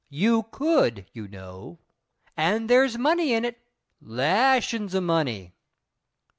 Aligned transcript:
You 0.09 0.47
could, 0.49 1.05
you 1.13 1.27
know. 1.27 1.77
And 2.35 2.67
there's 2.67 2.97
money 2.97 3.33
in 3.33 3.45
it 3.45 3.59
lashin's 4.01 4.95
o' 4.95 5.01
money!" 5.01 5.53